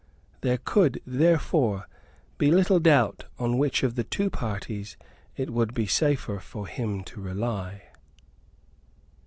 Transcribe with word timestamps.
There 0.41 0.57
could, 0.57 0.99
therefore, 1.05 1.87
be 2.39 2.49
little 2.49 2.79
doubt 2.79 3.25
on 3.37 3.59
which 3.59 3.83
of 3.83 3.93
the 3.93 4.03
two 4.03 4.31
parties 4.31 4.97
it 5.37 5.51
would 5.51 5.75
be 5.75 5.85
safer 5.85 6.39
for 6.39 6.65
him 6.65 7.03
to 7.03 7.21
rely. 7.21 7.83